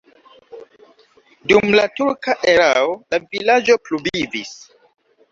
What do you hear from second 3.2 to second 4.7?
vilaĝo pluvivis.